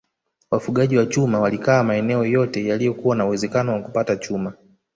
[0.51, 4.53] Wafuaji wa chuma walikaa maeneo yote yaliyokuwa na uwezekano wa kupata chuma